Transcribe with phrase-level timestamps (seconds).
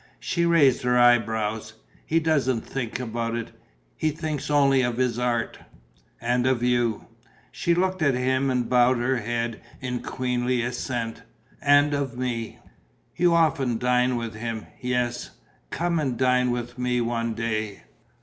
[0.19, 1.73] She raised her eyebrows:
[2.07, 3.51] "He doesn't think about it.
[3.95, 5.59] He thinks only of his art."
[6.19, 7.05] "And of you."
[7.51, 11.21] She looked at him and bowed her head in queenly assent:
[11.61, 12.57] "And of me."
[13.15, 15.29] "You often dine with him." "Yes."
[15.69, 17.83] "Come and dine with me one day."